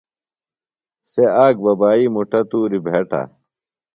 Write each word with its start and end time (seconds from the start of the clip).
سےۡ 1.11 1.31
آک 1.45 1.55
ببائی 1.63 2.05
مُٹہ 2.13 2.41
تُوریۡ 2.49 2.83
بھیٹہ۔ 2.85 3.21